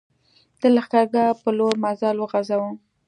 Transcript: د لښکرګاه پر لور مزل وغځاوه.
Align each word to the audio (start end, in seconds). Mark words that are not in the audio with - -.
د 0.61 0.63
لښکرګاه 0.75 1.37
پر 1.41 1.51
لور 1.57 1.73
مزل 1.83 2.15
وغځاوه. 2.19 2.69